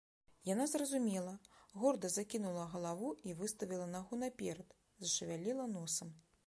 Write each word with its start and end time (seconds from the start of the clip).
Яна 0.49 0.65
зразумела, 0.69 1.33
горда 1.81 2.11
закінула 2.15 2.65
галаву 2.73 3.13
і 3.31 3.37
выставіла 3.43 3.87
нагу 3.95 4.21
наперад, 4.25 4.77
зашавяліла 5.07 5.73
носам. 5.79 6.09